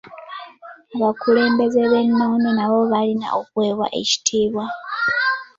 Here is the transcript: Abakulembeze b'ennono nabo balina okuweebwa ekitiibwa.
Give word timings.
Abakulembeze 0.95 1.81
b'ennono 1.91 2.49
nabo 2.57 2.79
balina 2.91 3.27
okuweebwa 3.39 3.87
ekitiibwa. 3.99 4.65